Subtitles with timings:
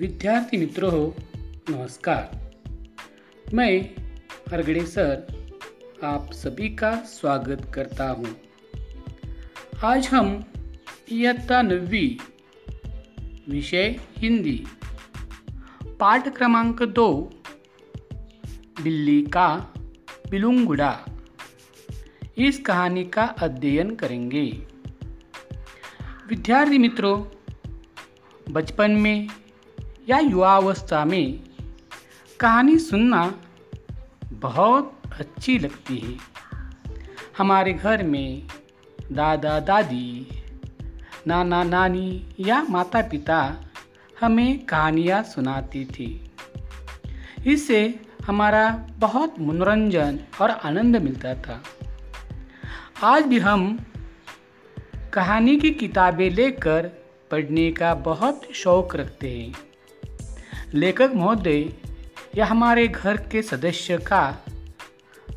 [0.00, 1.22] विद्यार्थी मित्रों
[1.70, 2.52] नमस्कार।
[3.54, 3.90] मैं
[4.50, 5.26] हरगड़े सर,
[6.04, 8.36] आप सभी का स्वागत करता हूँ।
[9.84, 10.44] आज हम
[11.12, 12.18] इयत्ता नवी
[13.48, 14.66] विषय हिंदी,
[16.00, 17.30] पाठ क्रमांक दो,
[18.82, 19.74] बिल्ली का
[20.30, 21.04] बिलुंगुड़ा।
[22.38, 24.66] इस कहानी का अध्ययन करेंगे।
[26.28, 27.24] विद्यार्थी मित्रों,
[28.50, 29.28] बचपन में
[30.08, 31.40] या युवावस्था में
[32.40, 33.34] कहानी सुनना
[34.24, 36.16] बहुत अच्छी लगती है।
[37.38, 38.42] हमारे घर में
[39.12, 40.28] दादा, दादी,
[41.26, 43.56] नाना, नानी या माता पिता
[44.20, 46.30] हमें कहानियाँ सुनाती थी।
[47.46, 51.62] इससे हमारा बहुत मनोरंजन और आनंद मिलता था।
[53.02, 53.86] आज भी हम
[55.12, 56.86] कहानी की किताबें लेकर
[57.30, 59.67] पढ़ने का बहुत शौक रखते हैं।
[60.74, 61.68] लेखक महोदय
[62.36, 64.44] या हमारे घर के सदस्य का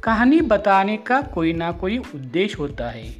[0.03, 3.15] कहानी बताने का कोई ना कोई उद्देश्य होता है।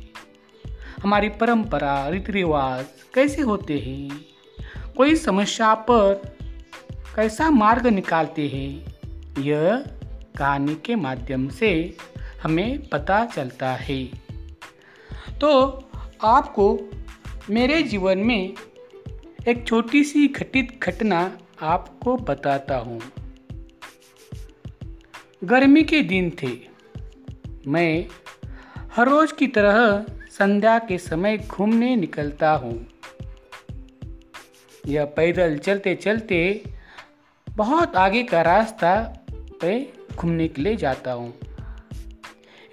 [1.03, 4.25] हमारी परंपरा रीति रिवाज कैसे होते हैं?
[4.97, 6.37] कोई समस्या पर
[7.15, 8.95] कैसा मार्ग निकालते हैं?
[9.43, 9.85] यह
[10.37, 11.97] कहानी के माध्यम से
[12.43, 14.05] हमें पता चलता है।
[15.41, 15.65] तो
[16.23, 16.79] आपको
[17.49, 18.53] मेरे जीवन में
[19.47, 23.01] एक छोटी सी घटित घटना आपको बताता हूँ।
[25.43, 26.49] गर्मी के दिन थे।
[27.67, 28.05] मैं
[28.95, 32.87] हर रोज की तरह संध्या के समय घूमने निकलता हूँ।
[34.87, 36.63] यह पैदल चलते चलते
[37.49, 39.23] बहुत आगे का रास्ता
[39.61, 41.33] पे घूमने के लिए जाता हूँ।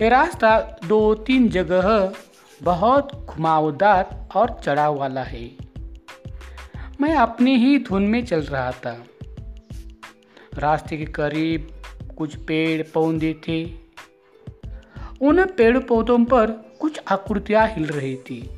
[0.03, 2.13] ये रास्ता दो तीन जगह
[2.63, 5.68] बहुत घुमावदार और चढ़ाव वाला है।
[7.01, 9.05] मैं अपनी ही धुन में चल रहा था।
[10.55, 11.83] रास्ते के करीब
[12.17, 13.65] कुछ पेड़ पौधे थे।
[15.21, 16.51] उन पेड़ पौधों पर
[16.81, 18.51] कुछ आकृतियाँ हिल रही थी।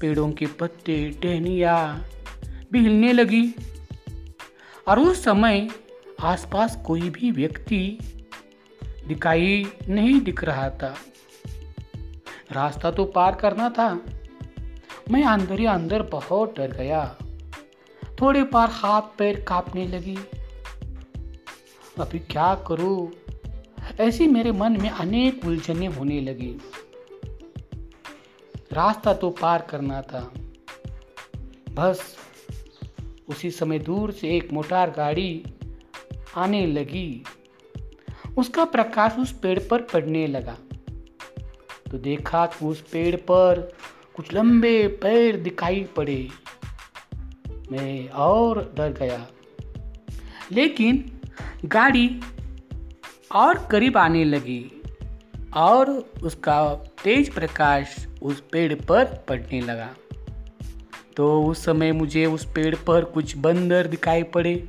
[0.00, 2.04] पेड़ों के पत्ते टहनिया
[2.72, 3.54] भी हिलने लगी।
[4.88, 5.68] और उस समय
[6.20, 7.98] आसपास कोई भी व्यक्ति
[8.84, 10.96] दिखाई नहीं दिख रहा था।
[12.52, 14.00] रास्ता तो पार करना था।
[15.10, 17.16] मैं अंदर ही अंदर बहुत डर गया।
[18.20, 20.18] थोड़ी बार हाथ पैर कांपने लगी।
[21.98, 23.12] अभी क्या करूँ?
[24.00, 26.56] ऐसी मेरे मन में अनेक उलझने होने लगी।
[28.72, 30.32] रास्ता तो पार करना था।
[31.70, 32.16] बस
[33.28, 35.44] उसी समय दूर से एक मोटार गाड़ी
[36.36, 37.24] आने लगी।
[38.38, 40.56] उसका प्रकाश उस पेड़ पर पड़ने लगा।
[41.90, 43.72] तो देखा कि उस पेड़ पर
[44.18, 46.28] कुछ लंबे पैर दिखाई पड़े।
[47.72, 49.26] मैं और डर गया।
[50.52, 51.20] लेकिन
[51.64, 52.20] गाड़ी
[53.34, 54.82] और करीब आने लगी
[55.56, 55.90] और
[56.22, 59.90] उसका तेज प्रकाश उस पेड़ पर पड़ने लगा।
[61.16, 64.68] तो उस समय मुझे उस पेड़ पर कुछ बंदर दिखाई पड़े।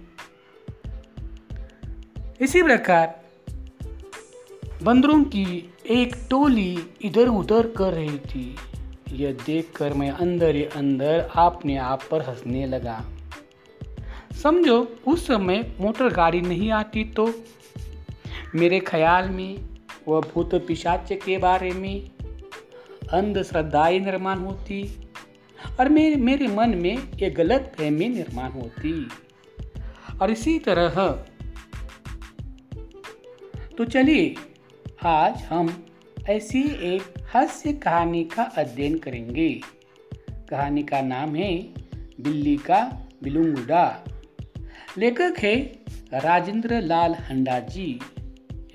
[2.42, 3.26] इसी प्रकार
[4.84, 8.56] बंदरों की एक टोली इधर उधर कर रही थी।
[9.12, 13.06] यह देखकर मैं अंदर ही अंदर अपने आप पर हंसने लगा।
[14.44, 17.34] समझो, उस समय मोटर गाड़ी नहीं आती तो?
[18.56, 19.58] मेरे ख्याल में,
[20.08, 22.10] वह भूत पिशाच के बारे में
[23.12, 25.10] अंधश्रद्धाएँ निर्माण होती,
[25.80, 29.10] और मेरे मेरे मन में एक गलत फहमी निर्माण होती।
[30.22, 30.90] और इसी तरह
[33.78, 34.36] तो चलिए,
[35.06, 35.86] आज हम
[36.30, 36.62] ऐसी
[36.96, 37.04] एक
[37.34, 39.62] हास्य कहानी का अध्ययन करेंगे।
[40.50, 41.58] कहानी का नाम है
[42.22, 44.04] बिल्ली का बिलुंगुडा।
[44.98, 45.56] लेखक है
[46.14, 48.00] राजेंद्र लाल हंडा जी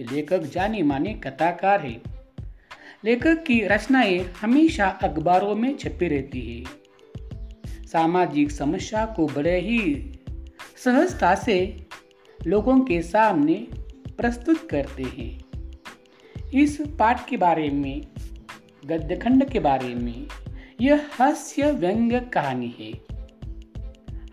[0.01, 2.03] लेखक जाने माने कथाकार है।
[3.05, 6.65] लेखक की रचनाएँ हमेशा अखबारों में छपी रहती है।
[7.87, 10.13] सामाजिक समस्या को बड़े ही
[10.77, 11.87] सहजता से
[12.47, 13.67] लोगों के सामने
[14.17, 15.44] प्रस्तुत करते हैं।
[16.55, 18.03] इस पाठ के बारे में,
[18.87, 20.27] गद्यखंड के बारे में,
[20.81, 22.93] यह हास्य व्यंग्य कहानी है।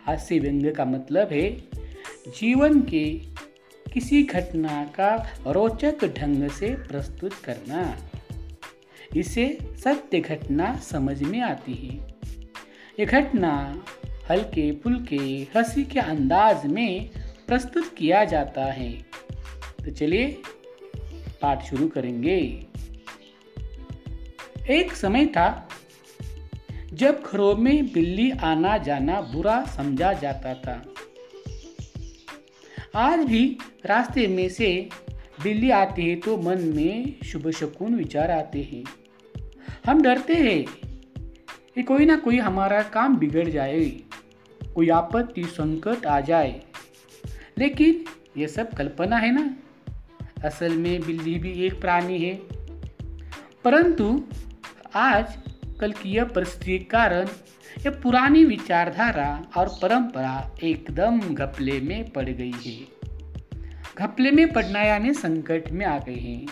[0.05, 1.49] हास्य व्यंग्य का मतलब है,
[2.27, 3.21] जीवन के
[3.93, 7.97] किसी घटना का रोचक ढंग से प्रस्तुत करना।
[9.15, 11.93] इसे सत्य घटना समझ में आती है।
[12.99, 13.83] ये घटना
[14.29, 17.09] हल्के फुल्के हँसी के अंदाज में
[17.47, 18.91] प्रस्तुत किया जाता है।
[19.85, 20.41] तो चलिए
[21.41, 22.37] पाठ शुरू करेंगे।
[24.69, 25.67] एक समय था
[26.93, 30.81] जब घरों में बिल्ली आना जाना बुरा समझा जाता था।
[32.95, 34.89] आज भी रास्ते में से
[35.43, 38.83] बिल्ली आती है तो मन में शुभ शकुन विचार आते हैं।
[39.85, 40.63] हम डरते हैं
[41.75, 43.85] कि कोई ना कोई हमारा काम बिगड़ जाए,
[44.75, 46.61] कोई आपत्ति, संकट आ जाए।
[47.57, 48.03] लेकिन
[48.37, 49.55] ये सब कल्पना है ना?
[50.45, 52.35] असल में बिल्ली भी एक प्राणी है।
[53.63, 54.23] परंतु
[54.95, 55.37] आज
[55.79, 57.27] कल की यह परिस्थिति के कारण
[57.85, 62.77] यह पुरानी विचारधारा और परंपरा एकदम घपले में पड़ गई है।
[63.97, 66.47] घपले में पड़ना यानी संकट में आ गए हैं।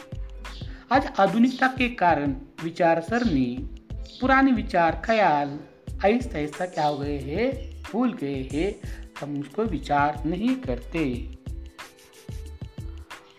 [0.91, 5.59] आज आधुनिकता के कारण विचार सरनी पुराने विचार, ख्याल
[6.05, 8.75] ऐसा ऐसा क्या हो गए हैं, भूल गए हैं,
[9.21, 11.38] हम उसको विचार नहीं करते।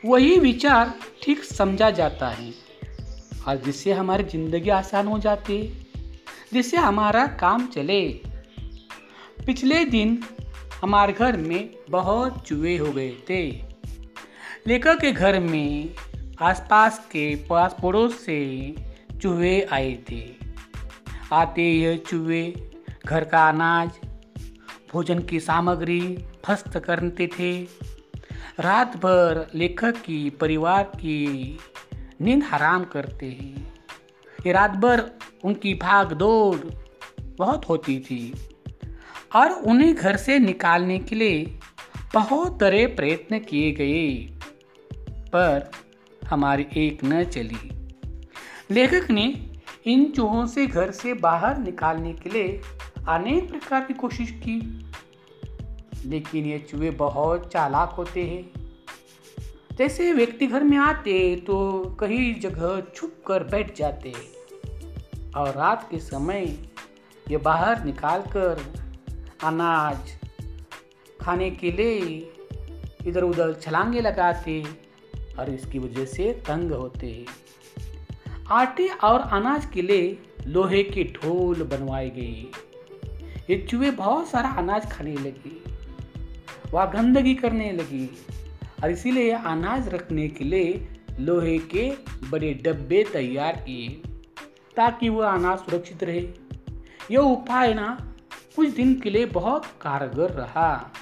[0.05, 2.53] वही विचार ठीक समझा जाता है।
[3.49, 5.87] और जिससे हमारी ज़िंदगी आसान हो जाती है,
[6.53, 8.09] जिससे हमारा काम चले।
[9.47, 10.23] पिछले दिन
[10.83, 13.51] हमारे घर में बहुत चूहे हो गए थे।
[14.67, 15.95] लेखक के घर में
[16.43, 18.75] आसपास के पास पड़ोस से
[19.23, 20.23] चूहे आए थे।
[21.33, 22.55] आते यह चूहे
[23.07, 23.91] घर का अनाज,
[24.93, 27.53] भोजन की सामग्री फस्त करते थे।
[28.61, 31.59] रात भर लेखक की, परिवार की
[32.21, 33.75] नींद हराम करते हैं।
[34.47, 35.11] ये रात भर
[35.45, 36.75] उनकी भाग दौड़
[37.25, 38.33] बहुत होती थी
[39.37, 41.61] और उन्हें घर से निकालने के लिए
[42.15, 44.15] बहुत तरह प्रयत्न किए गए।
[45.09, 45.71] पर
[46.25, 47.91] हमारी एक न चली।
[48.71, 49.51] लेखक ने
[49.87, 52.61] इन चूहों से घर से बाहर निकालने के लिए
[53.09, 54.87] अनेक प्रकार की कोशिश की।
[56.07, 58.51] लेकिन ये चूहे बहुत चालाक होते हैं।
[59.79, 64.13] जैसे व्यक्ति घर में आते तो कहीं जगह छुप कर बैठ जाते।
[65.37, 66.45] और रात के समय
[67.31, 68.63] ये बाहर निकाल कर
[69.45, 70.13] अनाज
[71.21, 72.17] खाने के लिए
[73.07, 74.63] इधर उधर छलांगे लगाते
[75.39, 77.25] और इसकी वजह से तंग होते।
[78.51, 82.51] आटे और अनाज के लिए लोहे के ढोल बनवाए गए।
[83.51, 85.60] ये चूहे बहुत सारा अनाज खाने लगे।
[86.73, 88.19] वह गंदगी करने लगी।
[88.85, 90.89] और इसीलिए अनाज रखने के लिए
[91.21, 91.93] लोहे के
[92.31, 93.89] बड़े डब्बे तैयार किए,
[94.77, 96.29] ताकि वह अनाज सुरक्षित रहे।
[97.11, 98.15] यह उपाय ना,
[98.57, 100.93] कुछ दिन के लिए बहुत कारगर रहा।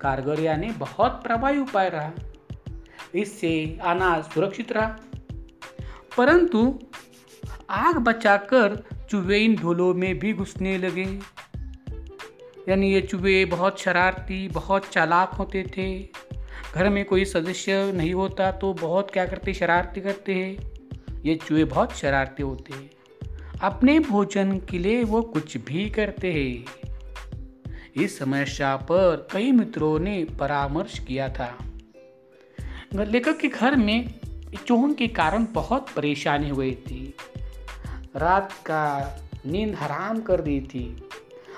[0.00, 2.10] कारगर यानी बहुत प्रभावी उपाय रहा।
[3.14, 4.96] इससे अनाज सुरक्षित रहा।
[6.18, 6.78] परंतु
[7.70, 11.20] आग बचाकर चूहे इन ढोलों में भी घुसने लगे।
[12.68, 16.08] यानी ये चूहे बहुत शरारती, बहुत चालाक होते थे।
[16.74, 20.70] घर में कोई सदस्य नहीं होता तो बहुत क्या करते, शरारती करते हैं।
[21.22, 22.90] ये चूहे बहुत शरारती होते हैं।
[23.62, 26.64] अपने भोजन के लिए वो कुछ भी करते हैं।
[27.96, 31.58] इस समस्या पर कई मित्रों ने परामर्श किया था।
[32.94, 34.14] लेखक के घर में
[34.66, 37.14] चूहों के कारण बहुत परेशानी हुई थी।
[38.16, 41.09] रात का नींद हराम कर दी थी।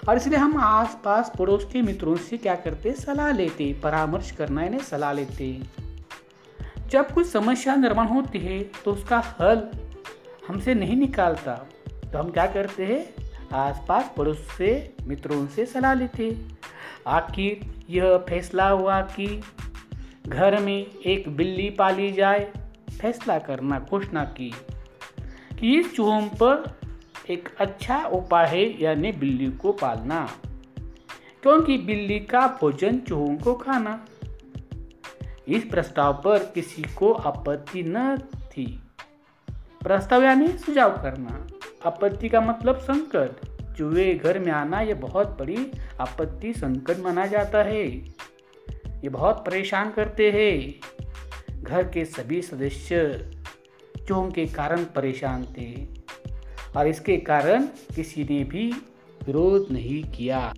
[0.09, 4.63] और इसलिए हम आस पास पड़ोस के मित्रों से क्या करते सलाह लेते परामर्श करना
[4.63, 5.63] यानी सलाह लेते
[6.91, 9.63] जब कुछ समस्या निर्माण होती है तो उसका हल
[10.49, 11.55] हमसे नहीं निकालता।
[11.87, 13.31] तो हम क्या करते हैं?
[13.55, 16.37] आसपास पड़ोस से मित्रों से सलाह लेते
[17.07, 19.41] आखिर यह फैसला हुआ कि
[20.27, 22.53] घर में एक बिल्ली पाली जाए,
[23.01, 24.53] फैसला करना, घोषणा की
[25.61, 26.82] कि इस चूहों पर
[27.31, 30.29] एक अच्छा उपाय है यानी बिल्ली को पालना।
[31.43, 34.07] क्योंकि बिल्ली का भोजन चूहों को खाना।
[35.49, 38.81] इस प्रस्ताव पर किसी को आपत्ति न थी।
[39.83, 41.47] प्रस्ताव यानी सुझाव करना।
[41.87, 47.63] आपत्ति का मतलब संकट। चूहे घर में आना यह बहुत बड़ी आपत्ति संकट माना जाता
[47.63, 47.87] है।
[49.03, 50.81] ये बहुत परेशान करते हैं।
[51.63, 53.19] घर के सभी सदस्य
[54.09, 55.92] चूहों के कारण परेशान थे।
[56.77, 57.63] और इसके कारण
[57.97, 58.73] किसी ने भी
[59.27, 60.55] विरोध नहीं किया।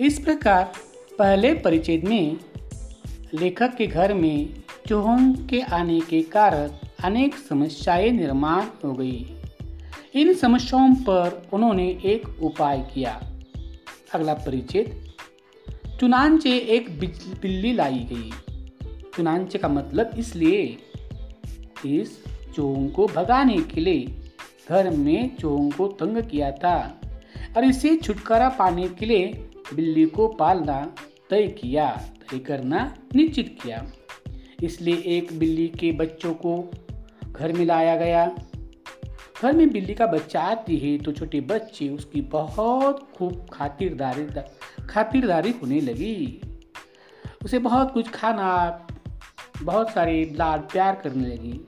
[0.00, 0.72] इस प्रकार
[1.18, 2.36] पहले परिचय में
[3.34, 6.70] लेखक के घर में चूहों के आने के कारण
[7.04, 9.36] अनेक समस्याएँ निर्माण हो गई।
[10.14, 13.22] इन समस्याओं पर उन्होंने एक उपाय किया।
[14.14, 15.06] अगला परिचित
[16.00, 18.30] चुनांचे एक बिल्ली लाई गई।
[19.16, 20.78] चुनांचे का मतलब इसलिए
[21.86, 24.19] इस चोहों को भगाने के लिए
[24.70, 26.76] घर में चोहों को तंग किया था
[27.56, 29.26] और इसे छुटकारा पाने के लिए
[29.74, 30.80] बिल्ली को पालना
[31.30, 31.90] तय किया,
[32.30, 32.82] तय करना
[33.14, 33.86] निश्चित किया।
[34.62, 36.54] इसलिए एक बिल्ली के बच्चों को
[37.32, 38.26] घर में लाया गया।
[39.42, 44.26] घर में बिल्ली का बच्चा आती है तो छोटे बच्चे उसकी बहुत खूब खातिरदारी
[44.86, 46.40] खातिरदारी होने लगी।
[47.44, 48.86] उसे बहुत कुछ खाना,
[49.62, 51.60] बहुत सारे लाड प्यार करने लगी।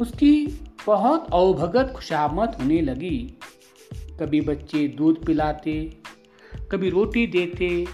[0.00, 0.46] उसकी
[0.86, 3.38] बहुत अवभगत खुशामत होने लगी।
[4.20, 5.96] कभी बच्चे दूध पिलाते,
[6.72, 7.86] कभी रोटी देते।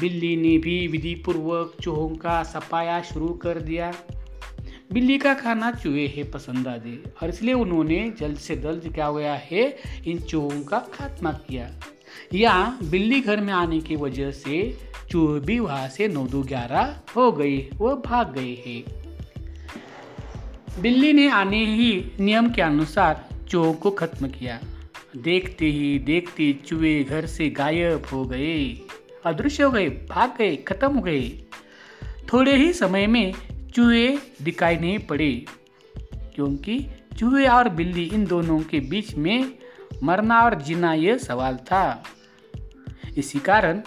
[0.00, 3.92] बिल्ली ने भी विधि पूर्वक चूहों का सफाया शुरू कर दिया।
[4.92, 9.22] बिल्ली का खाना चूहे है पसंद आदि और इसलिए उन्होंने जल्द से जल्द क्या हुआ
[9.22, 11.80] है, इन चूहों का खात्मा किया।
[12.34, 14.78] या बिल्ली घर में आने की वजह से
[15.10, 19.05] चूहे भी वहाँ से नौ दो ग्यारह हो गए वह भाग गए हैं।
[20.80, 24.58] बिल्ली ने आने ही नियम के अनुसार चूहों को खत्म किया।
[25.16, 28.80] देखते ही देखते चूहे घर से गायब हो गए।
[29.26, 31.28] अदृश्य हो गए, भाग गए, खत्म हो गए।
[32.32, 33.34] थोड़े ही समय में
[33.74, 35.46] चूहे दिखाई नहीं पड़े,
[36.34, 36.86] क्योंकि
[37.18, 39.52] चूहे और बिल्ली इन दोनों के बीच में
[40.02, 42.02] मरना और जीना यह सवाल था।
[43.16, 43.80] इसी कारण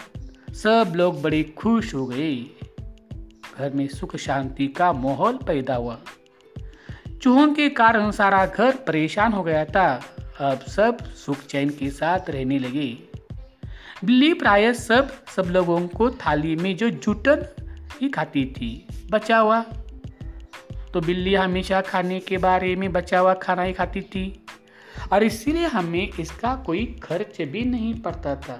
[0.54, 2.36] सब लोग बड़े खुश हो गए।
[3.58, 6.00] घर में सुख शांति का माहौल पैदा हुआ।
[7.22, 9.88] चूहों के कारण सारा घर परेशान हो गया था।
[10.42, 12.88] अब सब सुख चैन के साथ रहने लगे।
[14.06, 17.46] बिल्ली प्राय सब सब लोगों को थाली में जो जुटन
[18.02, 18.72] ही खाती थी
[19.12, 19.62] बचा हुआ
[20.94, 24.24] तो बिल्ली हमेशा खाने के बारे में बचा हुआ खाना ही खाती थी।
[25.12, 28.60] और इसीलिए हमें इसका कोई खर्च भी नहीं पड़ता था।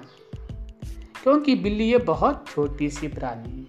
[1.22, 3.66] क्योंकि बिल्ली ये बहुत छोटी सी प्राणी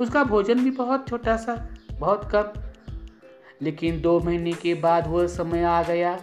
[0.00, 1.54] उसका भोजन भी बहुत छोटा सा,
[1.92, 2.67] बहुत कम।
[3.62, 6.22] लेकिन दो महीने के बाद वह समय आ गया।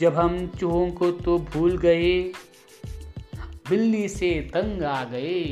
[0.00, 2.32] जब हम चूहों को तो भूल गए,
[3.70, 5.44] बिल्ली से तंग आ गए।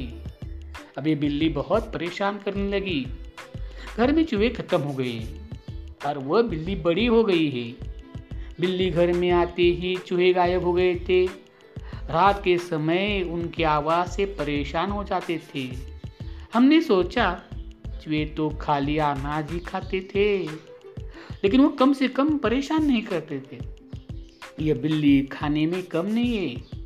[0.99, 3.07] अब ये बिल्ली बहुत परेशान करने लगी।
[3.97, 5.39] घर में चूहे खत्म हो गए
[6.07, 7.93] और वह बिल्ली बड़ी हो गई है।
[8.61, 11.27] बिल्ली घर में आते ही चूहे गायब हो गए थे।
[12.11, 15.69] रात के समय उनकी आवाज़ से परेशान हो जाते थे।
[16.55, 17.43] हमने सोचा
[18.03, 20.39] चूहे तो खाली अनाज ही खाते थे।
[21.45, 23.59] लेकिन वो कम से कम परेशान नहीं करते थे।
[24.61, 26.83] ये बिल्ली खाने में कम नहीं है।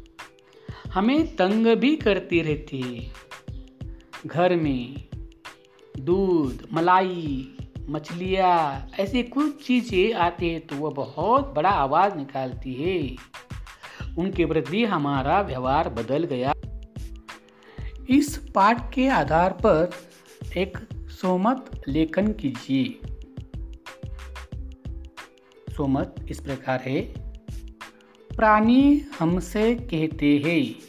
[0.94, 3.12] हमें तंग भी करती रहती
[4.26, 5.04] घर में
[5.98, 7.48] दूध, मलाई,
[7.88, 13.16] मछलियाँ, ऐसी कुछ चीज़ें आती है तो वह बहुत बड़ा आवाज़ निकालती है।
[14.18, 16.52] उनके प्रति हमारा व्यवहार बदल गया।
[18.10, 19.90] इस पाठ के आधार पर
[20.56, 20.78] एक
[21.20, 23.00] सोमत लेखन कीजिए।
[25.72, 27.00] सोमत इस प्रकार है।
[28.36, 30.80] प्राणी हमसे कहते हैं।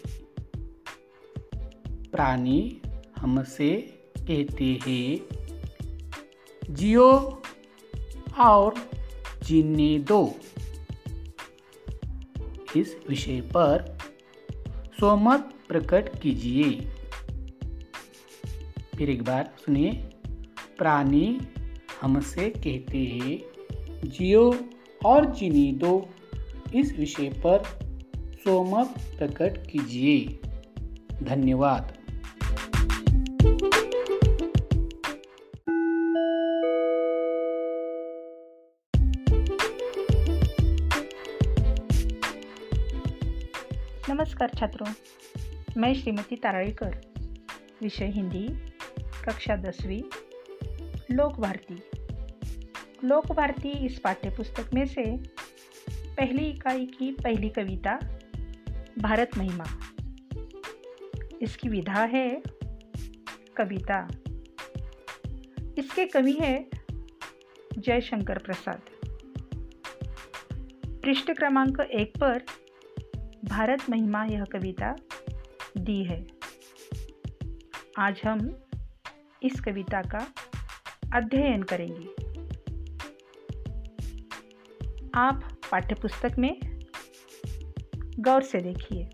[2.11, 2.81] प्राणी
[3.17, 3.75] हमसे
[4.17, 5.19] कहते हैं।
[6.69, 7.41] जियो
[8.39, 8.73] और
[9.43, 10.35] जीने दो।
[12.77, 13.97] इस विषय पर
[14.99, 16.71] सोमत प्रकट कीजिए।
[18.97, 20.06] फिर एक बार सुनिए।
[20.77, 21.39] प्राणी
[22.01, 23.37] हमसे कहते हैं,
[24.05, 24.55] जियो
[25.05, 26.09] और जीने दो
[26.75, 27.63] इस विषय पर
[28.43, 30.39] सोमत प्रकट कीजिए।
[31.23, 31.93] धन्यवाद।
[44.09, 44.87] नमस्कार छात्रों,
[45.77, 47.01] मैं श्रीमती ताराळीकर,
[47.81, 48.47] विषय हिंदी,
[49.25, 50.01] कक्षा दसवीं
[51.11, 51.83] लोक भारती
[53.03, 55.17] लोक भारती इस पाठ्य पुस्तक में से
[56.15, 57.99] पहली इकाई की पहली कविता,
[58.99, 59.63] भारत महिमा।
[61.41, 62.41] इसकी विधा है
[63.57, 64.07] कविता।
[65.77, 66.69] इसके कवि है
[67.77, 68.81] जयशंकर प्रसाद।
[70.85, 72.43] पृष्ठ क्रमांक एक पर
[73.45, 74.95] भारत महिमा यह कविता
[75.77, 76.27] दी है।
[77.99, 78.63] आज हम
[79.43, 80.33] इस कविता का
[81.13, 82.09] अध्ययन करेंगे।
[85.13, 86.59] आप पाठ्यपुस्तक में
[88.19, 89.09] गौर से देखिए।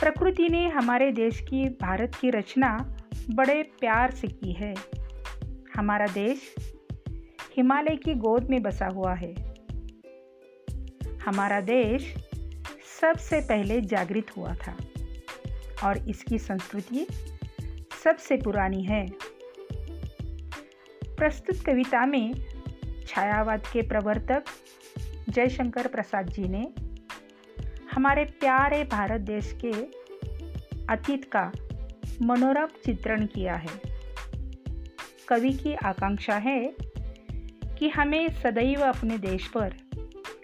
[0.00, 2.96] प्रकृति ने हमारे देश की, भारत की रचना
[3.30, 4.74] बड़े प्यार से की है।
[5.76, 6.54] हमारा देश
[7.56, 9.34] हिमालय की गोद में बसा हुआ है।
[11.26, 12.14] हमारा देश
[13.00, 14.76] सबसे पहले जागृत हुआ था
[15.84, 17.06] और इसकी संस्कृति
[18.04, 19.06] सबसे पुरानी है।
[21.18, 22.34] प्रस्तुत कविता में
[23.06, 24.44] छायावाद के प्रवर्तक
[25.28, 26.68] जयशंकर प्रसाद जी ने
[27.92, 29.72] हमारे प्यारे भारत देश के
[30.86, 31.52] अतीत का
[32.22, 33.80] मनोरम चित्रण किया है।
[35.28, 36.74] कवि की आकांक्षा है
[37.78, 39.74] कि हमें सदैव अपने देश पर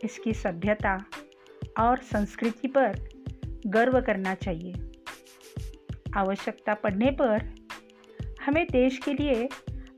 [0.04, 1.04] इसकी सभ्यता
[1.78, 3.09] और संस्कृति पर
[3.66, 4.75] गर्व करना चाहिए।
[6.16, 7.54] आवश्यकता पड़ने पर
[8.47, 9.49] हमें देश के लिए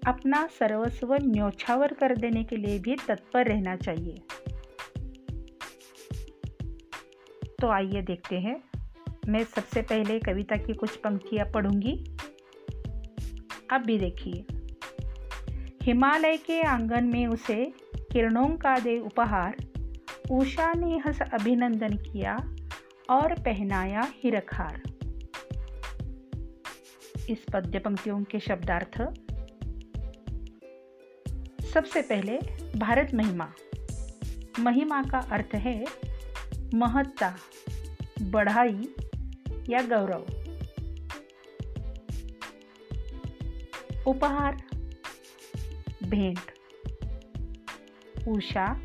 [0.06, 4.14] अपना सर्वस्व न्योछावर कर देने के लिए भी तत्पर रहना चाहिए।
[7.60, 8.62] तो आइए देखते हैं।
[9.28, 12.16] मैं सबसे पहले कविता की कुछ पंक्तियाँ पढ़ूँगी।
[13.70, 14.46] अब भी देखिए।
[15.82, 17.72] हिमालय के आँगन में उसे
[18.12, 19.56] किरणों का दे उपहार
[20.30, 22.36] उषा ने हंस अभिनंदन किया
[23.10, 24.82] और पहनाया हिरखार।
[27.30, 29.25] इस पद्य पंक्तियों के शब्दार्थ
[31.76, 32.38] सबसे पहले
[32.76, 33.52] भारत महिमा।
[34.58, 35.84] महिमा का अर्थ है
[36.74, 37.36] महत्ता,
[38.22, 38.88] बढ़ाई
[39.68, 40.20] या गौरव।
[44.06, 44.62] उपहार,
[46.04, 46.52] भेंट।
[48.28, 48.80] उषा,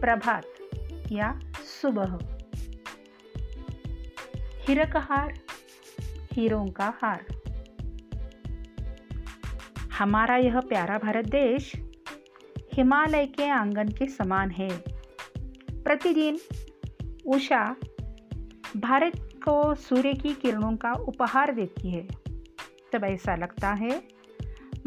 [0.00, 0.46] प्रभात
[1.12, 1.40] या
[1.82, 2.18] सुबह।
[4.68, 5.40] हिरकहार,
[6.32, 7.37] हीरों का हार।
[9.98, 11.72] हमारा यह प्यारा भारत देश
[12.74, 14.68] हिमालय के आँगन के समान है।
[15.72, 16.38] प्रतिदिन
[17.26, 17.76] उषा
[18.76, 22.08] भारत को सूर्य की किरणों का उपहार देती है।
[22.92, 24.02] तब ऐसा लगता है,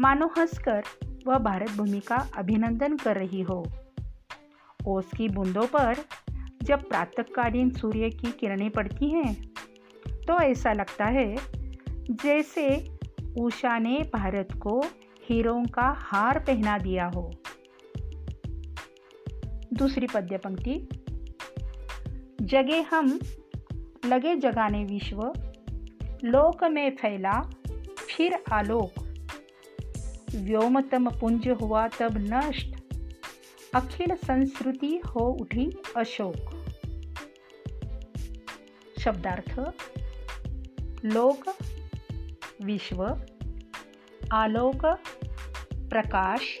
[0.00, 0.82] मानो हंसकर
[1.26, 3.66] वह भारत भूमि का अभिनंदन कर रही हो।
[4.86, 5.96] ओस की बूंदों पर
[6.62, 9.34] जब प्रातःकालीन सूर्य की किरणें पड़ती हैं
[10.08, 11.36] तो ऐसा लगता है
[12.10, 12.98] जैसे
[13.40, 14.84] उषा ने भारत को
[15.32, 17.34] हीरों का हार पहना दिया हो।
[19.72, 20.88] दूसरी पद्य पंक्ति।
[22.40, 23.20] जगे हम,
[24.06, 25.32] लगे जगाने विश्व।
[26.24, 27.50] लोक में फैला,
[28.16, 28.92] फिर आलोक।
[30.34, 32.76] व्योमतम पुंज हुआ तब नष्ट।
[33.74, 36.66] अखिल संस्कृति हो उठी अशोक।
[39.00, 39.58] शब्दार्थ।
[41.04, 41.56] लोक,
[42.62, 43.26] विश्व।
[44.32, 44.98] आलोक
[45.92, 46.58] प्रकाश,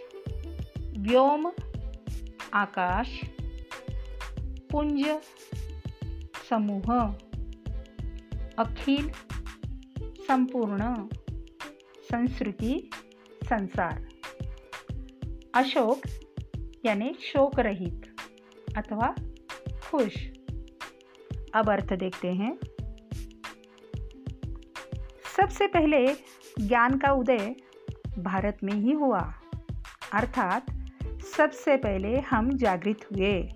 [0.78, 1.52] व्योम,
[2.54, 3.20] आकाश,
[4.40, 5.06] पुंज,
[6.50, 7.06] समूह,
[8.58, 9.10] अखिल,
[9.98, 11.08] संपूर्ण,
[12.12, 12.90] संस्कृति,
[13.44, 14.08] संसार।
[15.54, 16.02] अशोक
[16.84, 18.14] यानी शोक रहित
[18.76, 19.14] अथवा
[19.84, 20.26] खुश।
[21.54, 22.58] अब अर्थ देखते हैं।
[25.36, 26.14] सबसे पहले
[26.66, 27.54] ज्ञान का उदय
[28.18, 29.34] भारत में ही हुआ।
[30.12, 30.66] अर्थात,
[31.36, 33.48] सबसे पहले हम जागृत हुए।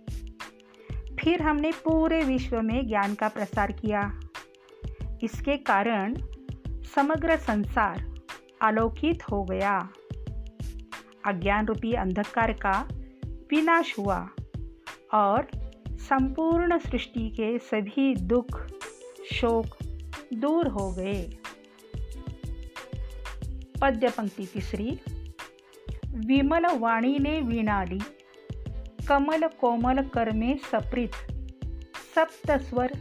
[1.20, 4.20] फिर हमने पूरे विश्व में ज्ञान का प्रसार किया।
[5.22, 6.14] इसके कारण
[6.68, 8.14] समग्र संसार
[8.62, 9.88] आलोकित हो गया।
[11.26, 12.88] अज्ञान रूपी अंधकार का
[13.24, 14.28] विनाश हुआ
[15.14, 18.66] और संपूर्ण सृष्टि के सभी दुख,
[19.32, 19.66] शोक
[20.34, 21.38] दूर हो गए।
[23.80, 25.00] पद्यपंक्ती तिसरी.
[26.06, 27.40] विमल वाणी ने
[29.08, 31.12] कमल कोमल कर्मे सप्रित.
[32.14, 32.92] सप्त स्वर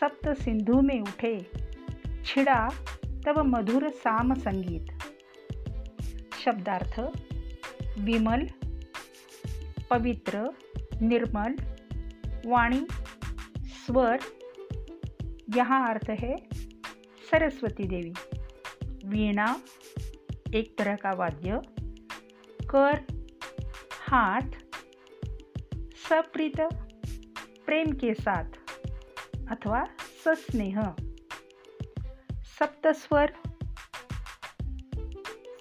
[0.00, 1.50] सप्त सिंधू में उठे.
[2.24, 2.70] छिड़ा
[3.26, 4.86] तब मधुर साम संगीत.
[6.44, 7.00] शब्दार्थ
[7.98, 8.48] विमल
[9.90, 10.50] पवित्र
[11.02, 11.56] निर्मल
[12.46, 12.86] वाणी
[13.86, 14.20] स्वर.
[15.56, 16.36] यहाँ अर्थ है
[17.30, 18.14] सरस्वती देवी.
[19.08, 19.56] वीणा
[20.54, 21.60] एक तरह का वाद्य।
[22.70, 23.04] कर,
[24.00, 24.50] हाथ,
[25.76, 26.60] सप्रीत,
[27.66, 28.44] प्रेम के साथ
[29.50, 29.84] अथवा
[30.24, 30.82] सस्नेह।
[32.32, 33.34] सप्तस्वर।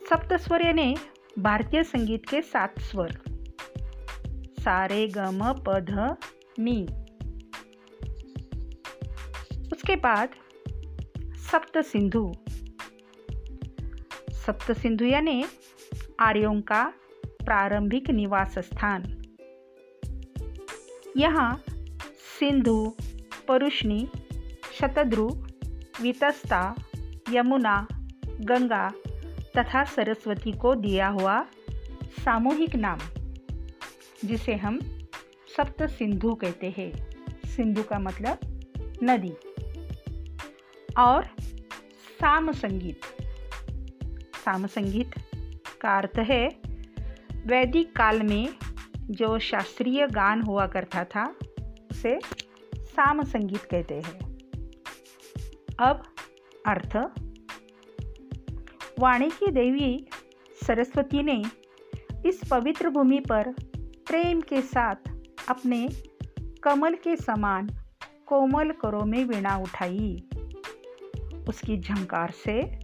[0.10, 0.96] सप्तस्वर यानी
[1.40, 3.20] भारतीय संगीत के सात स्वर।
[4.60, 6.18] सारे गम पध
[6.60, 6.86] नी
[9.72, 10.30] उसके बाद
[11.24, 12.34] सप्त सिंधु
[14.46, 15.46] सप्त सिंधु यानी
[16.20, 16.94] आर्यों का
[17.26, 19.24] प्रारंभिक निवास स्थान।
[21.18, 21.64] यहाँ
[22.40, 22.96] सिंधु,
[23.48, 24.10] परुष्णी,
[24.80, 25.28] शतद्रु,
[26.02, 26.76] वितस्ता,
[27.30, 27.88] यमुना,
[28.26, 28.90] गंगा
[29.58, 31.46] तथा सरस्वती को दिया हुआ
[32.26, 33.00] सामूहिक नाम,
[34.26, 34.80] जिसे हम
[35.58, 37.14] सप्त सिंधु कहते हैं।
[37.50, 38.38] सिंधु का मतलब
[39.04, 39.34] नदी।
[40.98, 41.26] और
[42.20, 43.13] साम संगीत।
[44.46, 45.12] साम संगीत
[45.82, 46.48] का अर्थ है,
[47.46, 48.50] वैदिक काल में
[48.98, 51.36] जो शास्त्रीय गान हुआ करता था,
[51.92, 52.20] उसे
[52.76, 54.38] साम संगीत कहते हैं।
[55.80, 56.04] अब
[56.66, 56.96] अर्थ।
[59.00, 60.08] वाणी की देवी
[60.68, 61.44] सरस्वती ने
[62.26, 64.96] इस पवित्र भूमि पर प्रेम के साथ
[65.50, 65.90] अपने
[66.64, 67.70] कमल के समान
[68.26, 70.24] कोमल करों में वीणा उठाई।
[71.50, 72.83] उसकी झंकार से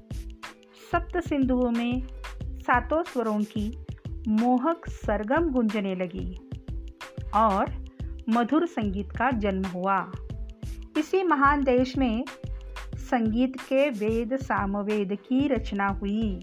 [0.91, 2.03] सप्त सिंधुओं में
[2.43, 3.85] सातों स्वरों की
[4.27, 6.49] मोहक सरगम गुंजने लगी
[7.35, 7.87] और
[8.29, 10.11] मधुर संगीत का जन्म हुआ।
[10.97, 12.23] इसी महान देश में
[12.95, 16.39] संगीत के वेद सामवेद की रचना हुई।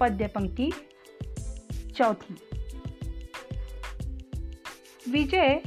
[0.00, 0.72] पद्य पंक्ति
[1.96, 2.36] चौथी।
[5.10, 5.62] विजय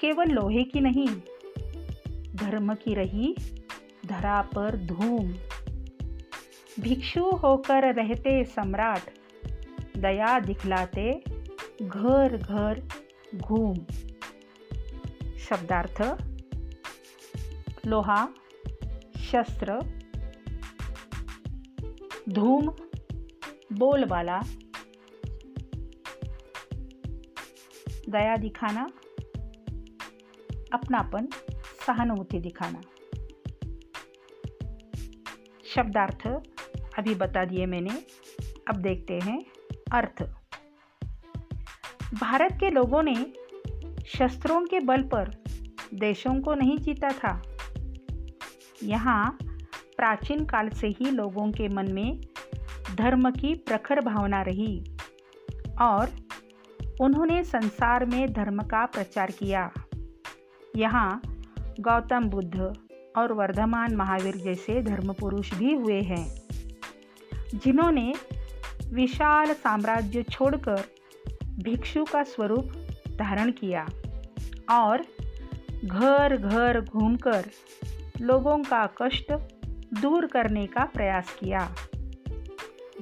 [0.00, 1.08] केवल लोहे की नहीं,
[2.34, 3.36] धर्म की रही
[4.14, 5.32] धरा पर धूम।
[6.80, 9.00] भिक्षु होकर रहते सम्राट,
[9.98, 11.24] दया दिखलाते
[11.82, 12.88] घर घर
[13.34, 13.74] घूम।
[15.38, 16.00] शब्दार्थ,
[17.86, 18.28] लोहा,
[19.18, 19.78] शस्त्र,
[22.28, 22.68] धूम,
[23.72, 24.40] बोलबाला,
[28.08, 28.88] दया दिखाना,
[30.72, 31.28] अपनापन,
[31.86, 32.80] सहानुभूति दिखाना।
[35.74, 36.26] शब्दार्थ,
[36.98, 37.90] अभी बता दिए मैंने।
[38.68, 39.44] अब देखते हैं
[39.92, 40.22] अर्थ।
[42.20, 43.14] भारत के लोगों ने
[44.06, 45.30] शस्त्रों के बल पर
[45.94, 47.42] देशों को नहीं जीता था।
[48.82, 49.38] यहाँ
[49.96, 52.20] प्राचीन काल से ही लोगों के मन में
[52.94, 54.84] धर्म की प्रखर भावना रही
[55.80, 56.10] और
[57.00, 59.72] उन्होंने संसार में धर्म का प्रचार किया।
[60.76, 61.22] यहाँ
[61.80, 62.83] गौतम बुद्ध
[63.16, 66.24] और वर्धमान महावीर जैसे धर्म पुरुष भी हुए हैं।
[67.54, 68.12] जिन्होंने
[68.92, 70.82] विशाल साम्राज्य छोड़कर
[71.62, 72.72] भिक्षु का स्वरूप
[73.18, 73.86] धारण किया
[74.70, 75.02] और
[75.84, 77.44] घर घर घूमकर
[78.20, 79.32] लोगों का कष्ट
[80.00, 81.74] दूर करने का प्रयास किया,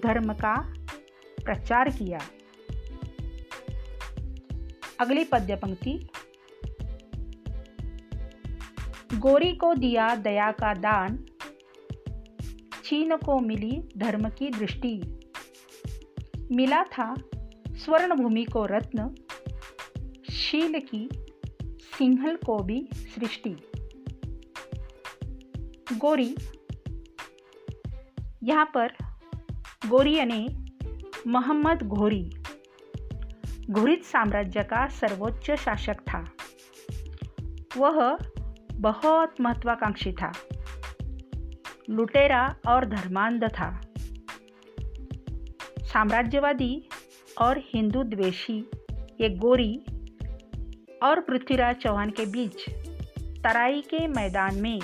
[0.03, 0.55] धर्म का
[1.45, 2.19] प्रचार किया।
[5.01, 6.09] अगली पद्य पंक्ति
[9.23, 11.25] गोरी को दिया दया का दान
[12.85, 14.95] चीन को मिली धर्म की दृष्टि।
[16.53, 17.15] मिला था
[17.69, 19.15] स्वर्ण भूमि को रत्न,
[20.31, 21.09] शील की
[21.99, 23.57] सिंहल को भी सृष्टि।
[25.97, 26.35] गोरी,
[28.43, 28.93] यहाँ पर
[29.87, 30.49] गोरी यानी
[31.27, 32.31] मोहम्मद घोरी,
[33.71, 36.25] घोरित साम्राज्य का सर्वोच्च शासक था।
[37.77, 38.17] वह
[38.83, 40.33] बहुत महत्वाकांक्षी था।
[41.91, 43.81] लुटेरा और धर्मांध था।
[45.83, 46.89] साम्राज्यवादी
[47.41, 48.71] और हिंदू द्वेषी,
[49.21, 49.85] ये गोरी
[51.03, 52.71] और पृथ्वीराज चौहान के बीच
[53.45, 54.81] तराई के मैदान में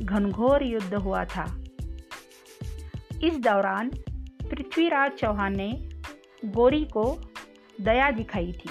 [0.00, 1.64] घनघोर युद्ध हुआ था।
[3.22, 3.90] इस दौरान
[4.50, 5.90] पृथ्वीराज चौहान ने
[6.44, 7.20] गोरी को
[7.80, 8.70] दया दिखाई थी।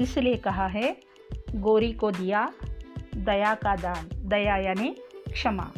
[0.00, 0.96] इसलिए कहा है,
[1.54, 2.52] गोरी को दिया
[3.16, 4.96] दया का दान दया यानी
[5.32, 5.72] क्षमा।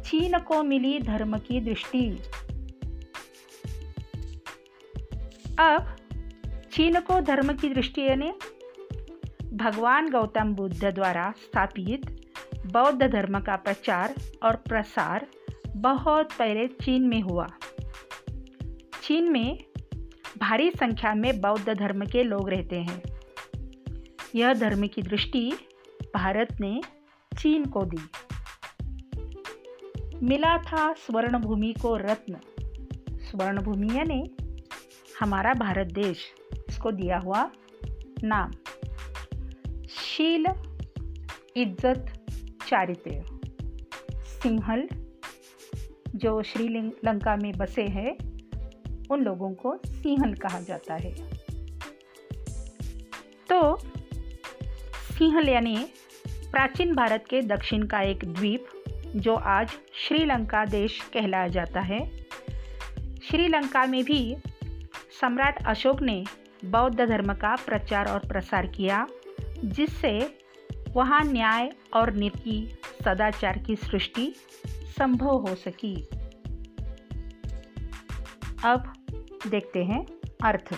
[0.00, 2.10] चीन को मिली धर्म की दृष्टि।
[5.58, 5.96] अब
[6.72, 8.32] चीन को धर्म की दृष्टि यानी
[9.52, 12.30] भगवान गौतम बुद्ध द्वारा स्थापित
[12.66, 15.26] बौद्ध धर्म का प्रचार और प्रसार
[15.76, 17.46] बहुत पहले चीन में हुआ।
[19.02, 19.64] चीन में
[20.38, 23.02] भारी संख्या में बौद्ध धर्म के लोग रहते हैं।
[24.34, 25.52] यह धर्म की दृष्टि
[26.14, 26.80] भारत ने
[27.32, 28.02] चीन को दी।
[30.22, 32.40] मिला था स्वर्ण भूमि को रत्न।
[33.20, 34.22] स्वर्ण भूमि यानी
[35.20, 36.24] हमारा भारत देश।
[36.68, 37.50] इसको दिया हुआ
[38.24, 38.52] नाम।
[39.90, 40.46] शील
[41.56, 42.12] इज़्ज़त
[42.68, 43.22] चारित्र
[44.42, 44.88] सिंहल,
[46.14, 48.12] जो श्रीलंका में बसे हैं,
[49.10, 51.12] उन लोगों को सिंहल कहा जाता है।
[53.48, 53.76] तो
[55.08, 55.76] सिंहल यानी
[56.54, 58.66] प्राचीन भारत के दक्षिण का एक द्वीप,
[59.16, 62.26] जो आज श्रीलंका देश कहलाया जाता है।
[63.30, 64.36] श्रीलंका में भी
[65.20, 66.24] सम्राट अशोक ने
[66.64, 69.06] बौद्ध धर्म का प्रचार और प्रसार किया,
[69.64, 70.38] जिससे
[70.90, 74.34] वहाँ न्याय और नीति, सदाचार की सृष्टि
[74.98, 76.08] संभव हो सकी।
[78.64, 78.92] अब
[79.46, 80.06] देखते हैं
[80.44, 80.74] अर्थ।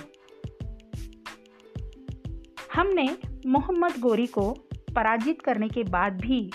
[2.74, 4.56] हमने मोहम्मद गोरी को
[4.96, 6.50] पराजित करने के बाद भी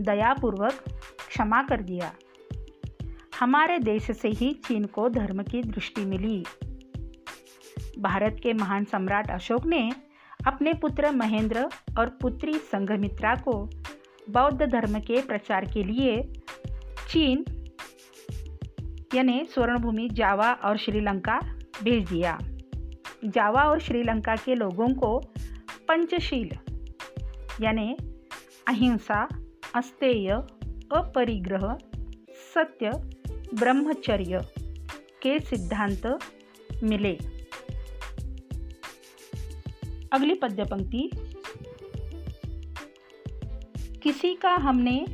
[0.00, 0.72] दयापूर्वक
[1.28, 2.12] क्षमा कर दिया।
[3.40, 6.44] हमारे देश से ही चीन को धर्म की दृष्टि मिली।
[7.98, 9.90] भारत के महान सम्राट अशोक ने
[10.46, 11.68] अपने पुत्र महेंद्र
[11.98, 13.52] और पुत्री संघमित्रा को
[14.30, 16.22] बौद्ध धर्म के प्रचार के लिए
[17.10, 17.44] चीन,
[19.14, 21.38] यानी स्वर्णभूमि जावा और श्रीलंका
[21.82, 22.38] भेज दिया।
[23.24, 25.18] जावा और श्रीलंका के लोगों को
[25.88, 26.71] पंचशील
[27.60, 27.96] यानी
[28.68, 29.28] अहिंसा,
[29.74, 30.30] अस्तेय,
[30.92, 31.74] अपरिग्रह,
[32.54, 32.90] सत्य,
[33.54, 34.40] ब्रह्मचर्य
[35.22, 36.06] के सिद्धांत
[36.82, 37.12] मिले।
[40.12, 41.10] अगली पद्य पंक्ति
[44.02, 45.04] किसी का हमने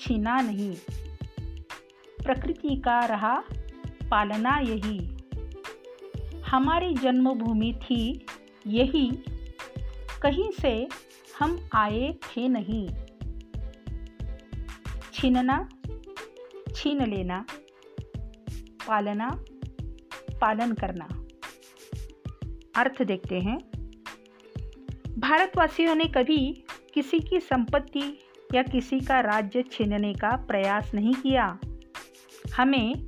[0.00, 0.74] छीना नहीं,
[2.24, 3.34] प्रकृति का रहा
[4.10, 4.98] पालना यही।
[6.46, 8.26] हमारी जन्मभूमि थी
[8.66, 9.10] यही,
[10.22, 10.88] कहीं से
[11.40, 12.88] हम आए थे नहीं।
[15.12, 15.68] छीनना,
[16.74, 17.44] छीन लेना,
[18.88, 19.44] पालना,
[20.40, 21.08] पालन करना।
[22.80, 23.58] अर्थ देखते हैं।
[25.18, 28.18] भारतवासियों ने कभी किसी की संपत्ति
[28.54, 31.58] या किसी का राज्य छीनने का प्रयास नहीं किया।
[32.56, 33.04] हमें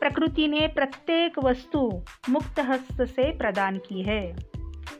[0.00, 4.36] प्रकृति ने प्रत्येक वस्तु मुक्त हस्त से प्रदान की है।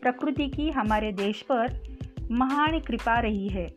[0.03, 1.94] प्रकृति की हमारे देश पर
[2.31, 3.75] महान कृपा रही है।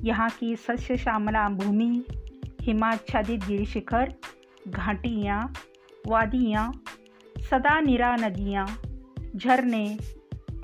[0.00, 2.04] यहाँ की सस्य श्यामला भूमि,
[2.60, 4.14] हिमाच्छादित गिरी शिखर,
[4.68, 5.54] घाटियाँ,
[6.06, 6.82] वादियाँ,
[7.38, 8.80] सदा निरा नदियाँ,
[9.36, 9.98] झरने,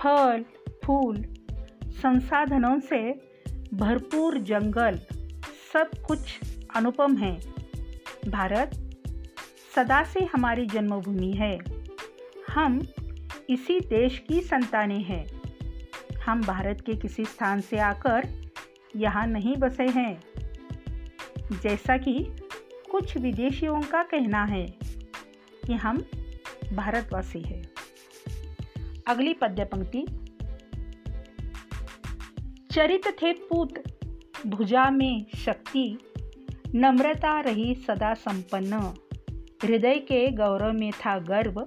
[0.00, 0.44] फल,
[0.84, 1.16] फूल,
[1.84, 3.12] संसाधनों से
[3.74, 5.00] भरपूर जंगल,
[5.72, 6.40] सब कुछ
[6.76, 7.40] अनुपम है।
[8.28, 8.70] भारत
[9.76, 11.58] सदा से हमारी जन्मभूमि है।
[12.50, 12.86] हम
[13.50, 15.35] इसी देश की संतानें हैं।
[16.26, 18.28] हम भारत के किसी स्थान से आकर
[18.96, 20.22] यहाँ नहीं बसे हैं।
[21.62, 22.36] जैसा कि
[22.90, 24.66] कुछ विदेशियों का कहना है
[25.66, 25.98] कि हम
[26.72, 27.62] भारतवासी हैं।
[29.08, 30.06] अगली पद्य पंक्ति।
[32.70, 33.74] चरित थे पूत,
[34.46, 35.98] भुजा में शक्ति,
[36.74, 38.94] नम्रता रही सदा संपन्न।
[39.62, 41.60] हृदय के गौरव में था गर्व,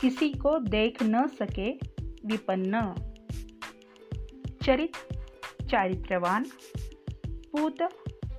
[0.00, 1.70] किसी को देख न सके
[2.26, 2.94] विपन्न।
[4.62, 4.96] चरित,
[5.70, 6.44] चारित्रवान,
[7.26, 7.82] पूत,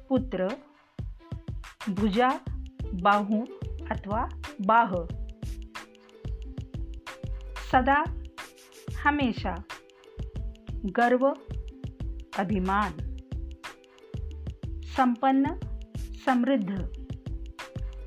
[0.09, 0.49] पुत्र,
[1.89, 2.39] भुजा,
[2.93, 3.41] बाहु
[3.91, 4.29] अथवा
[4.61, 4.93] बाह।
[7.71, 8.03] सदा,
[9.03, 9.63] हमेशा,
[10.71, 11.27] गर्व,
[12.37, 12.93] अभिमान।
[14.83, 15.59] संपन्न,
[15.97, 16.91] समृद्ध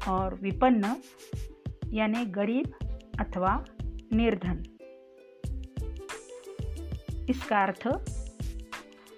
[0.09, 0.97] और विपन्न,
[1.93, 2.75] यानी गरीब
[3.21, 3.65] अथवा
[4.13, 4.74] निर्धन।
[7.31, 7.89] इसका अर्थ,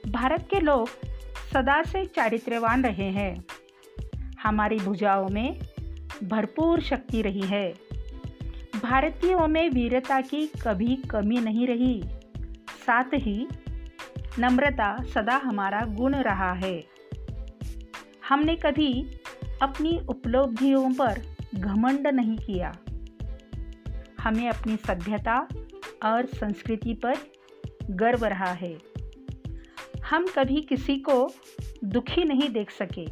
[0.08, 0.88] भारत के लोग
[1.54, 3.44] सदा से चारित्र्यवान रहे हैं।
[4.42, 5.60] हमारी भुजाओं में
[6.24, 7.74] भरपूर शक्ति रही है।
[8.82, 12.02] भारतीयों में वीरता की कभी कमी नहीं रही।
[12.86, 13.48] साथ ही
[14.38, 16.84] नम्रता सदा हमारा गुण रहा है।
[18.28, 19.20] हमने कभी
[19.62, 21.22] अपनी उपलब्धियों पर
[21.54, 22.72] घमंड नहीं किया।
[24.20, 25.48] हमें अपनी सभ्यता
[26.02, 27.14] और संस्कृति पर
[27.90, 28.78] गर्व रहा है।
[30.04, 31.32] हम कभी किसी को
[31.84, 33.06] दुखी नहीं देख सके।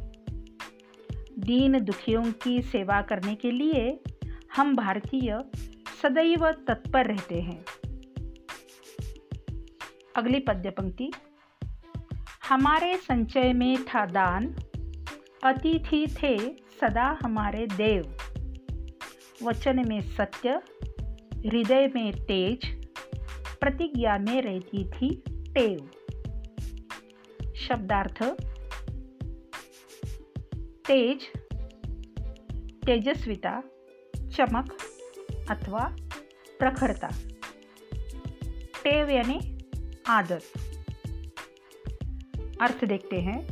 [1.38, 4.00] दीन दुखियों की सेवा करने के लिए
[4.56, 5.44] हम भारतीय
[6.02, 7.64] सदैव तत्पर रहते हैं।
[10.16, 11.12] अगली पद्य पंक्ति
[12.48, 14.54] हमारे संचय में था दान।
[15.44, 16.38] अतिथि थे
[16.80, 18.16] सदा हमारे देव।
[19.42, 20.50] वचन में सत्य,
[21.36, 22.83] हृदय में तेज
[23.64, 25.90] प्रतिज्ञा में रहती थी टेव।
[27.54, 28.22] शब्दार्थ,
[30.86, 31.26] तेज,
[32.86, 33.62] तेजस्विता,
[34.16, 34.76] चमक
[35.50, 35.96] अथवा
[36.58, 37.08] प्रखरता।
[38.84, 39.58] टेव यानी
[40.06, 40.42] आदत
[42.60, 43.48] अर्थ देखते हैं।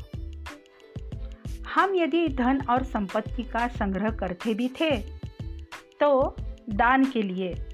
[1.64, 4.96] हम यदि धन और संपत्ति का संग्रह करते भी थे
[6.00, 6.36] तो
[6.70, 7.71] दान के लिए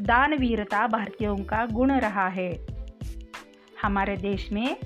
[0.00, 2.66] दान वीरता भारतीयों का गुण रहा है।
[3.82, 4.76] हमारे देश में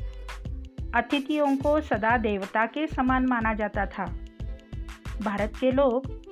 [0.94, 4.04] अतिथियों को सदा देवता के समान माना जाता था।
[5.22, 6.22] भारत के लोग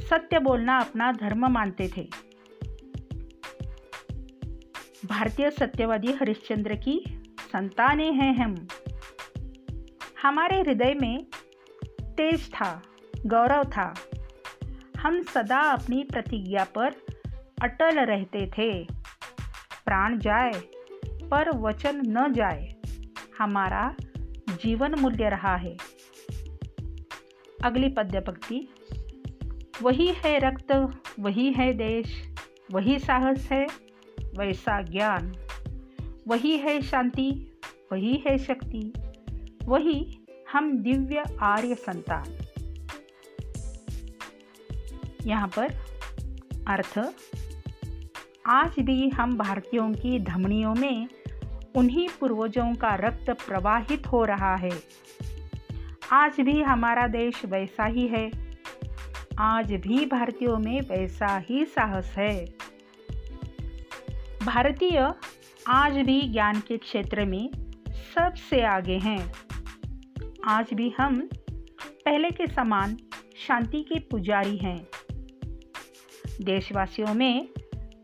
[0.00, 2.08] सत्य बोलना अपना धर्म मानते थे।
[5.04, 7.04] भारतीय सत्यवादी हरिश्चंद्र की
[7.52, 8.68] संतानें हैं हम।
[10.22, 11.26] हमारे हृदय में
[12.02, 12.82] तेज था,
[13.26, 13.94] गौरव था।
[14.98, 16.94] हम सदा अपनी प्रतिज्ञा पर
[17.62, 18.84] अटल रहते थे।
[19.84, 20.52] प्राण जाए,
[21.04, 22.74] पर वचन न जाए,
[23.38, 23.94] हमारा
[24.50, 25.76] जीवन मूल्य रहा है।
[27.64, 28.68] अगली पद्य पंक्ति
[29.82, 30.72] वही है रक्त,
[31.20, 32.34] वही है देश,
[32.72, 33.66] वही साहस है,
[34.36, 35.32] वैसा ज्ञान।
[36.28, 37.58] वही है शांति,
[37.92, 38.92] वही है शक्ति,
[39.64, 40.18] वही
[40.52, 42.38] हम दिव्य आर्य संतान।
[45.26, 45.74] यहाँ पर
[46.68, 46.98] अर्थ
[48.46, 51.08] आज भी हम भारतीयों की धमनियों में
[51.76, 54.82] उन्हीं पूर्वजों का रक्त प्रवाहित हो रहा है।
[56.12, 58.30] आज भी हमारा देश वैसा ही है।
[59.38, 62.46] आज भी भारतीयों में वैसा ही साहस है।
[64.46, 65.12] भारतीय
[65.68, 67.50] आज भी ज्ञान के क्षेत्र में
[68.14, 69.34] सबसे आगे हैं।
[70.44, 71.28] आज भी हम
[72.04, 72.96] पहले के समान
[73.48, 74.86] शांति के पुजारी हैं।
[76.40, 77.48] देशवासियों में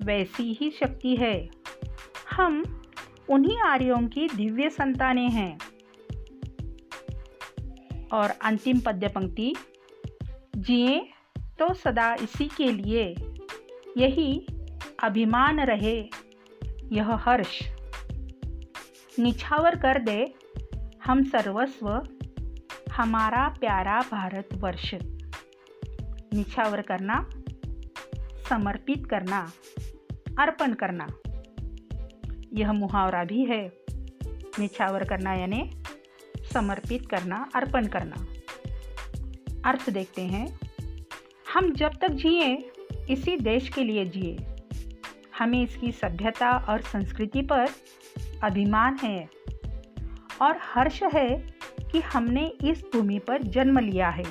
[0.09, 1.49] वैसी ही शक्ति है।
[2.31, 2.83] हम
[3.31, 5.59] उन्हीं आर्यों की दिव्य संतानें हैं।
[8.13, 9.55] और अंतिम पद्य पंक्ति,
[10.57, 13.15] जिए तो सदा इसी के लिए,
[13.97, 14.47] यही
[15.03, 16.11] अभिमान रहे,
[16.93, 17.63] यह हर्ष।
[19.19, 20.35] निछावर कर दे
[21.05, 22.09] हम सर्वस्व,
[22.93, 24.95] हमारा प्यारा भारतवर्ष।
[26.35, 27.31] निछावर करना,
[28.49, 29.53] समर्पित करना।
[30.39, 31.07] अर्पण करना।
[32.53, 33.73] यह मुहावरा भी है।
[34.59, 35.71] निछावर करना यानी
[36.55, 38.27] समर्पित करना, अर्पण करना।
[39.69, 40.59] अर्थ देखते हैं।
[41.55, 42.73] हम जब तक जिए,
[43.11, 44.37] इसी देश के लिए जिए।
[45.39, 47.69] हमें इसकी सभ्यता और संस्कृति पर
[48.45, 49.29] अभिमान है।
[50.43, 51.55] और हर्ष है
[51.93, 54.25] कि हमने इस भूमि पर जन्म लिया है।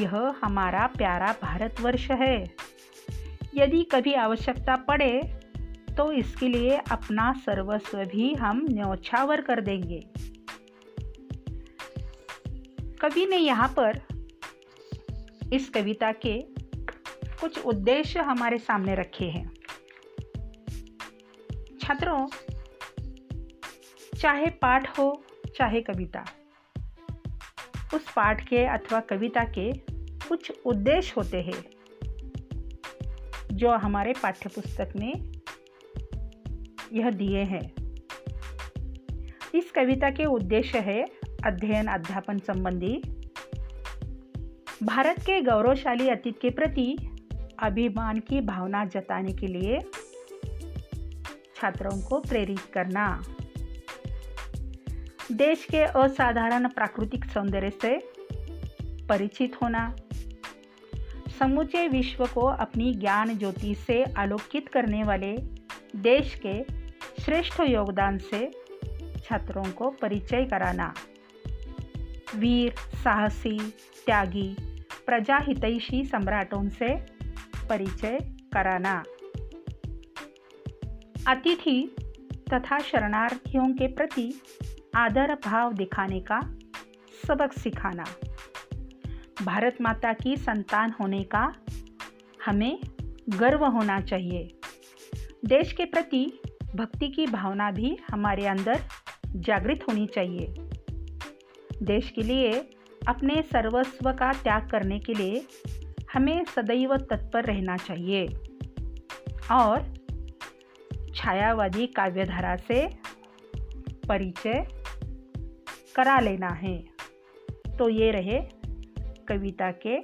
[0.00, 2.57] यह हमारा प्यारा भारतवर्ष है।
[3.58, 5.20] यदि कभी आवश्यकता पड़े
[5.96, 10.00] तो इसके लिए अपना सर्वस्व भी हम न्यौछावर कर देंगे।
[13.00, 14.00] कवि ने यहाँ पर
[15.52, 16.40] इस कविता के
[17.40, 19.54] कुछ उद्देश्य हमारे सामने रखे हैं।
[21.80, 22.26] छात्रों,
[24.18, 25.24] चाहे पाठ हो,
[25.56, 26.24] चाहे कविता,
[27.94, 29.72] उस पाठ के अथवा कविता के
[30.28, 31.77] कुछ उद्देश्य होते हैं।
[33.58, 35.32] जो हमारे पाठ्यपुस्तक में
[36.92, 37.72] यह दिए हैं।
[39.54, 41.02] इस कविता के उद्देश्य है
[41.46, 43.02] अध्ययन, अध्यापन संबंधी।
[44.82, 46.98] भारत के गौरवशाली अतीत के प्रति
[47.58, 49.80] अभिमान की भावना जताने के लिए
[51.56, 53.22] छात्रों को प्रेरित करना।
[55.32, 57.98] देश के असाधारण प्राकृतिक सौंदर्य से
[59.06, 59.96] परिचित होना।
[61.38, 65.36] समूचे विश्व को अपनी ज्ञान ज्योति से आलोकित करने वाले
[65.96, 66.64] देश के
[67.22, 68.50] श्रेष्ठ योगदान से
[69.24, 70.94] छात्रों को परिचय कराना।
[72.36, 73.58] वीर, साहसी,
[74.06, 74.56] त्यागी,
[75.06, 76.94] प्रजाहितैषी सम्राटों से
[77.68, 78.18] परिचय
[78.52, 79.02] कराना।
[81.28, 81.96] अतिथि
[82.52, 84.42] तथा शरणार्थियों के प्रति
[84.94, 86.40] आदर भाव दिखाने का
[87.26, 88.04] सबक सिखाना।
[89.48, 91.54] भारत माता की संतान होने का
[92.46, 92.80] हमें
[93.28, 94.58] गर्व होना चाहिए।
[95.44, 96.40] देश के प्रति
[96.76, 98.80] भक्ति की भावना भी हमारे अंदर
[99.36, 100.46] जागृत होनी चाहिए।
[101.82, 102.52] देश के लिए
[103.08, 105.46] अपने सर्वस्व का त्याग करने के लिए
[106.14, 108.26] हमें सदैव तत्पर रहना चाहिए।
[109.52, 109.94] और
[111.14, 112.88] छायावादी काव्यधारा से
[114.08, 114.68] परिचय
[115.96, 116.84] करा लेना है।
[117.78, 118.57] तो ये रहे
[119.28, 119.96] कविता के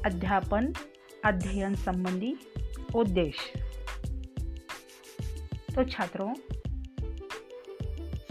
[0.00, 0.72] अध्यापन,
[1.24, 2.34] अध्ययन संबंधी
[2.94, 3.60] उद्देश्य।
[5.74, 6.34] तो छात्रों,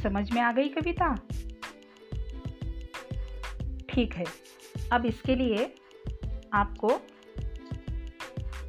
[0.04, 1.14] समझ में आ गई कविता?
[3.90, 4.26] ठीक है,
[4.92, 5.76] अब इसके लिए
[6.54, 6.90] आपको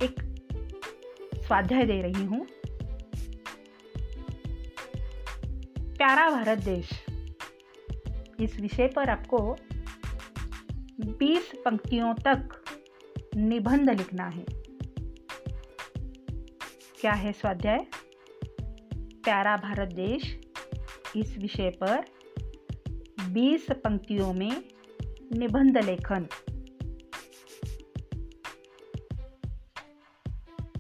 [0.03, 0.23] एक
[1.47, 2.47] स्वाध्याय दे रही हूँ।
[5.97, 6.91] प्यारा भारत देश।
[8.41, 9.57] इस विषय पर आपको
[11.01, 12.65] 20 पंक्तियों तक
[13.37, 14.45] निबंध लिखना है।
[17.01, 17.87] क्या है स्वाध्याय?
[18.95, 20.39] प्यारा भारत देश,
[21.17, 22.05] इस विषय पर
[23.31, 24.65] 20 पंक्तियों में
[25.33, 26.29] निबंध लेखन।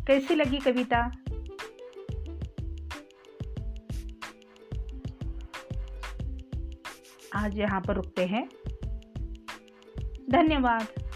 [0.07, 1.11] कैसी लगी कविता?
[7.35, 8.49] आज यहाँ पर रुकते हैं।
[10.33, 11.08] धन्यवाद.